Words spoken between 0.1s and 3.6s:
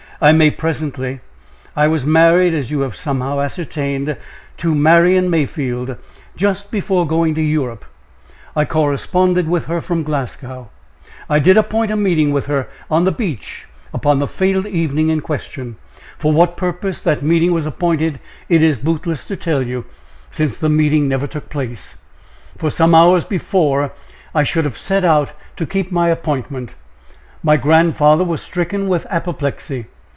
I may presently. I was married, as you have somehow